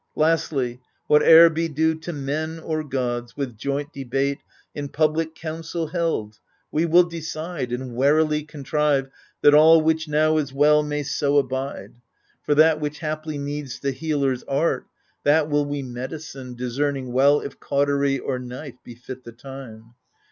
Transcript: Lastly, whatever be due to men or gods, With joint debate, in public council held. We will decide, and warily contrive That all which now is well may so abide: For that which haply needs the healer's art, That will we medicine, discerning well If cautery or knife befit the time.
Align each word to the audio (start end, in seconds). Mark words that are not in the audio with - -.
Lastly, 0.15 0.81
whatever 1.05 1.47
be 1.51 1.67
due 1.67 1.93
to 1.93 2.11
men 2.11 2.57
or 2.57 2.83
gods, 2.83 3.37
With 3.37 3.55
joint 3.55 3.93
debate, 3.93 4.39
in 4.73 4.89
public 4.89 5.35
council 5.35 5.85
held. 5.89 6.39
We 6.71 6.87
will 6.87 7.03
decide, 7.03 7.71
and 7.71 7.93
warily 7.93 8.41
contrive 8.41 9.11
That 9.43 9.53
all 9.53 9.79
which 9.81 10.07
now 10.07 10.37
is 10.37 10.51
well 10.51 10.81
may 10.81 11.03
so 11.03 11.37
abide: 11.37 11.97
For 12.41 12.55
that 12.55 12.79
which 12.79 12.97
haply 12.97 13.37
needs 13.37 13.77
the 13.79 13.91
healer's 13.91 14.41
art, 14.45 14.87
That 15.23 15.49
will 15.51 15.65
we 15.65 15.83
medicine, 15.83 16.55
discerning 16.55 17.11
well 17.11 17.39
If 17.39 17.59
cautery 17.59 18.17
or 18.17 18.39
knife 18.39 18.77
befit 18.83 19.23
the 19.23 19.33
time. 19.33 19.93